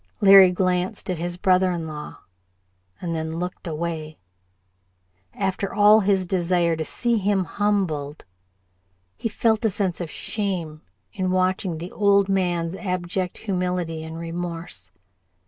Larry 0.19 0.49
glanced 0.49 1.11
at 1.11 1.19
his 1.19 1.37
brother 1.37 1.71
in 1.71 1.85
law 1.85 2.21
and 2.99 3.13
then 3.13 3.37
looked 3.37 3.67
away. 3.67 4.17
After 5.31 5.71
all 5.71 5.99
his 5.99 6.25
desire 6.25 6.75
to 6.75 6.83
see 6.83 7.17
him 7.19 7.43
humbled, 7.43 8.25
he 9.15 9.29
felt 9.29 9.63
a 9.63 9.69
sense 9.69 10.01
of 10.01 10.09
shame 10.09 10.81
in 11.13 11.29
watching 11.29 11.77
the 11.77 11.91
old 11.91 12.29
man's 12.29 12.73
abject 12.73 13.37
humility 13.37 14.03
and 14.03 14.17
remorse. 14.17 14.89